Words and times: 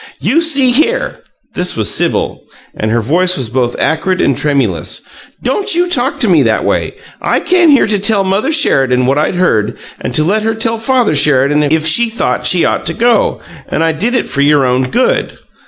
"You 0.19 0.41
see 0.41 0.71
here!" 0.71 1.19
This 1.53 1.75
was 1.77 1.93
Sibyl, 1.93 2.41
and 2.73 2.89
her 2.89 3.01
voice 3.01 3.37
was 3.37 3.49
both 3.49 3.75
acrid 3.79 4.19
and 4.19 4.35
tremulous. 4.35 5.01
"Don't 5.43 5.75
you 5.75 5.87
talk 5.91 6.19
to 6.21 6.27
me 6.27 6.41
that 6.41 6.65
way! 6.65 6.95
I 7.21 7.39
came 7.39 7.69
here 7.69 7.85
to 7.85 7.99
tell 7.99 8.23
Mother 8.23 8.51
Sheridan 8.51 9.05
what 9.05 9.19
I'd 9.19 9.35
heard, 9.35 9.77
and 9.99 10.11
to 10.15 10.23
let 10.23 10.41
her 10.41 10.55
tell 10.55 10.79
Father 10.79 11.13
Sheridan 11.13 11.61
if 11.61 11.85
she 11.85 12.09
thought 12.09 12.47
she 12.47 12.65
ought 12.65 12.85
to, 12.87 13.37
and 13.69 13.83
I 13.83 13.91
did 13.91 14.15
it 14.15 14.27
for 14.27 14.41
your 14.41 14.65
own 14.65 14.89
good." 14.89 15.37